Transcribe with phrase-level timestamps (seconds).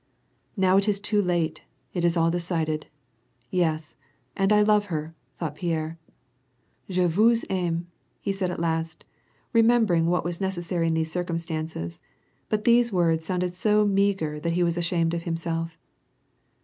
[0.57, 1.63] "Now it is too late,
[1.93, 2.87] it is all decided;
[3.51, 3.95] yes,
[4.35, 5.99] and I love her," thoui^ht Pierre.
[6.89, 7.85] "r/p vous aime,^^
[8.19, 9.05] he said, at last
[9.53, 11.99] remembering what was necessary in these circumstances;
[12.49, 15.77] but these words sounded so meagre that he was ashamed of himself.